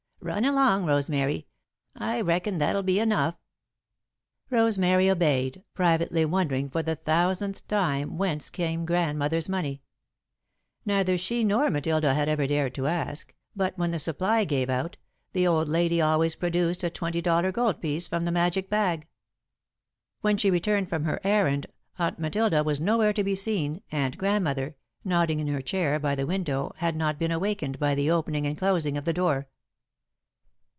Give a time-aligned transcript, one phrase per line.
[0.23, 1.47] "Run along, Rosemary.
[1.95, 3.37] I reckon that'll be enough."
[4.51, 9.81] Rosemary obeyed, privately wondering for the thousandth time whence came Grandmother's money.
[10.85, 14.95] Neither she nor Matilda had ever dared to ask, but when the supply gave out,
[15.33, 19.07] the old lady always produced a twenty dollar gold piece from the magic bag.
[19.07, 21.65] [Sidenote: It Seemed Odd] When she returned from her errand,
[21.97, 26.27] Aunt Matilda was nowhere to be seen, and Grandmother, nodding in her chair by the
[26.27, 29.47] window, had not been awakened by the opening and closing of the door.